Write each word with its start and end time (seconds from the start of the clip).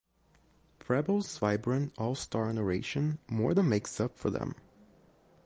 Prebble's 0.79 1.37
vibrant, 1.37 1.93
all-star 1.95 2.51
narration 2.53 3.19
more 3.29 3.53
than 3.53 3.69
makes 3.69 3.99
up 3.99 4.17
for 4.17 4.31
them. 4.31 4.55